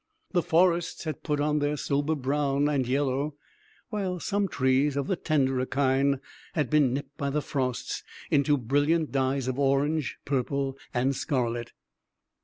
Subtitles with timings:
[0.31, 3.35] The forests had put on their sober brown and yellow,
[3.89, 6.19] while some trees of the tenderer kind
[6.53, 8.01] had been nipped by the frosts
[8.31, 11.73] into brilliant dyes of orange, purple, and scarlet.